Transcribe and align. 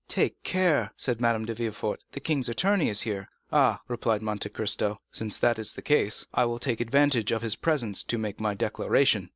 "Take 0.07 0.41
care," 0.41 0.91
said 0.97 1.21
Madame 1.21 1.45
de 1.45 1.53
Villefort, 1.53 2.03
"the 2.13 2.19
king's 2.19 2.49
attorney 2.49 2.89
is 2.89 3.01
here." 3.01 3.29
"Ah," 3.51 3.81
replied 3.87 4.23
Monte 4.23 4.49
Cristo, 4.49 4.99
"since 5.11 5.37
that 5.37 5.59
is 5.59 5.73
the 5.75 5.83
case, 5.83 6.25
I 6.33 6.43
will 6.45 6.57
take 6.57 6.81
advantage 6.81 7.31
of 7.31 7.43
his 7.43 7.55
presence 7.55 8.01
to 8.05 8.17
make 8.17 8.39
my 8.39 8.55
declaration." 8.55 9.29